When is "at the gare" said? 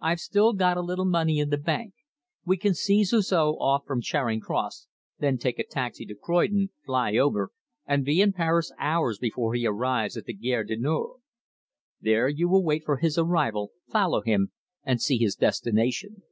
10.16-10.64